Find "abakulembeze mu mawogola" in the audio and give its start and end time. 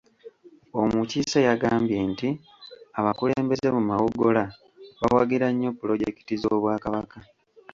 2.99-4.43